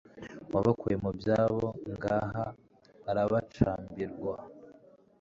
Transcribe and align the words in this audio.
Wabakuye 0.53 0.95
mu 1.03 1.11
byabo 1.19 1.65
Ngaha 1.93 2.43
arabacambirwa* 3.09 4.33